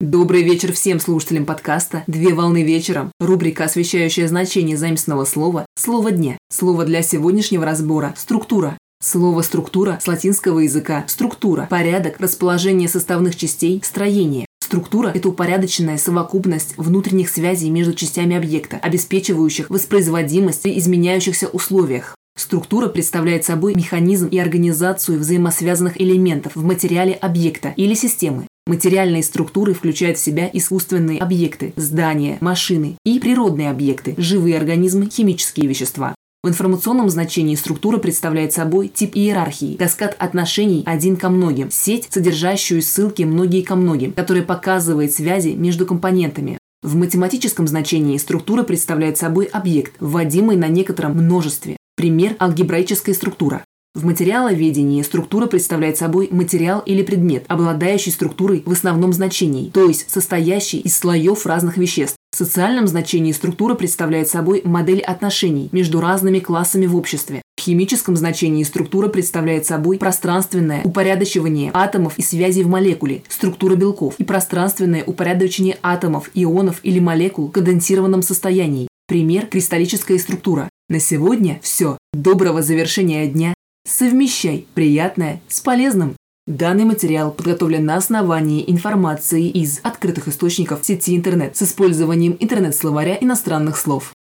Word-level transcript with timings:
Добрый 0.00 0.44
вечер 0.44 0.72
всем 0.72 1.00
слушателям 1.00 1.44
подкаста 1.44 2.04
«Две 2.06 2.32
волны 2.32 2.62
вечером». 2.62 3.10
Рубрика, 3.18 3.64
освещающая 3.64 4.28
значение 4.28 4.76
заместного 4.76 5.24
слова 5.24 5.66
«Слово 5.74 6.12
дня». 6.12 6.38
Слово 6.52 6.84
для 6.84 7.02
сегодняшнего 7.02 7.64
разбора– 7.64 8.14
«структура». 8.16 8.78
Слово 9.02 9.42
«структура» 9.42 9.98
с 10.00 10.06
латинского 10.06 10.60
языка 10.60 11.02
«структура»– 11.08 11.66
порядок, 11.70 12.20
расположение 12.20 12.88
составных 12.88 13.34
частей, 13.34 13.80
строение. 13.82 14.46
Структура– 14.62 15.10
это 15.14 15.30
упорядоченная 15.30 15.98
совокупность 15.98 16.74
внутренних 16.76 17.28
связей 17.28 17.68
между 17.68 17.92
частями 17.92 18.36
объекта, 18.36 18.76
обеспечивающих 18.76 19.68
воспроизводимость 19.68 20.62
в 20.62 20.78
изменяющихся 20.78 21.48
условиях. 21.48 22.14
Структура 22.38 22.86
представляет 22.86 23.44
собой 23.44 23.74
механизм 23.74 24.28
и 24.28 24.38
организацию 24.38 25.18
взаимосвязанных 25.18 26.00
элементов 26.00 26.54
в 26.54 26.62
материале 26.62 27.14
объекта 27.14 27.74
или 27.76 27.94
системы. 27.94 28.46
Материальные 28.68 29.22
структуры 29.22 29.72
включают 29.72 30.18
в 30.18 30.22
себя 30.22 30.50
искусственные 30.52 31.20
объекты, 31.20 31.72
здания, 31.76 32.36
машины 32.42 32.98
и 33.02 33.18
природные 33.18 33.70
объекты, 33.70 34.14
живые 34.18 34.58
организмы, 34.58 35.08
химические 35.08 35.66
вещества. 35.66 36.14
В 36.42 36.48
информационном 36.50 37.08
значении 37.08 37.54
структура 37.54 37.96
представляет 37.96 38.52
собой 38.52 38.88
тип 38.88 39.12
иерархии, 39.14 39.76
каскад 39.78 40.14
отношений 40.18 40.82
один 40.84 41.16
ко 41.16 41.30
многим, 41.30 41.70
сеть, 41.70 42.08
содержащую 42.10 42.82
ссылки 42.82 43.22
многие 43.22 43.62
ко 43.62 43.74
многим, 43.74 44.12
которая 44.12 44.44
показывает 44.44 45.14
связи 45.14 45.54
между 45.54 45.86
компонентами. 45.86 46.58
В 46.82 46.94
математическом 46.94 47.66
значении 47.66 48.18
структура 48.18 48.64
представляет 48.64 49.16
собой 49.16 49.46
объект, 49.46 49.94
вводимый 49.98 50.58
на 50.58 50.68
некотором 50.68 51.12
множестве. 51.12 51.78
Пример– 51.96 52.36
алгебраическая 52.38 53.14
структура. 53.14 53.64
В 53.98 54.04
материаловедении 54.04 55.02
структура 55.02 55.48
представляет 55.48 55.96
собой 55.96 56.28
материал 56.30 56.84
или 56.86 57.02
предмет, 57.02 57.42
обладающий 57.48 58.12
структурой 58.12 58.62
в 58.64 58.70
основном 58.70 59.12
значении, 59.12 59.70
то 59.70 59.88
есть 59.88 60.08
состоящий 60.08 60.78
из 60.78 60.96
слоев 60.96 61.44
разных 61.46 61.78
веществ. 61.78 62.14
В 62.30 62.36
социальном 62.36 62.86
значении 62.86 63.32
структура 63.32 63.74
представляет 63.74 64.28
собой 64.28 64.62
модель 64.64 65.00
отношений 65.00 65.68
между 65.72 66.00
разными 66.00 66.38
классами 66.38 66.86
в 66.86 66.94
обществе. 66.94 67.42
В 67.56 67.60
химическом 67.60 68.14
значении 68.16 68.62
структура 68.62 69.08
представляет 69.08 69.66
собой 69.66 69.98
пространственное 69.98 70.84
упорядочивание 70.84 71.72
атомов 71.74 72.16
и 72.18 72.22
связей 72.22 72.62
в 72.62 72.68
молекуле, 72.68 73.24
структура 73.26 73.74
белков, 73.74 74.14
и 74.18 74.22
пространственное 74.22 75.02
упорядочение 75.04 75.76
атомов, 75.82 76.30
ионов 76.34 76.78
или 76.84 77.00
молекул 77.00 77.48
в 77.48 77.50
конденсированном 77.50 78.22
состоянии. 78.22 78.86
Пример– 79.08 79.46
кристаллическая 79.50 80.18
структура. 80.18 80.68
На 80.88 81.00
сегодня 81.00 81.58
все. 81.62 81.98
Доброго 82.12 82.62
завершения 82.62 83.26
дня 83.26 83.54
Совмещай 83.88 84.66
приятное 84.74 85.40
с 85.48 85.60
полезным. 85.60 86.14
Данный 86.46 86.84
материал 86.84 87.32
подготовлен 87.32 87.86
на 87.86 87.96
основании 87.96 88.70
информации 88.70 89.48
из 89.48 89.80
открытых 89.82 90.28
источников 90.28 90.80
сети 90.84 91.16
интернет 91.16 91.56
с 91.56 91.62
использованием 91.62 92.36
интернет-словаря 92.38 93.16
иностранных 93.18 93.78
слов. 93.78 94.12